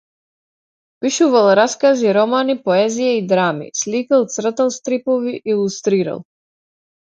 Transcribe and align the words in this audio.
Пишувал 1.05 1.49
раскази, 1.59 2.07
романи, 2.17 2.57
поезија 2.71 3.13
и 3.19 3.21
драми, 3.35 3.69
сликал, 3.83 4.27
цртал 4.37 4.75
стрипови, 4.81 5.39
илустрирал. 5.55 6.29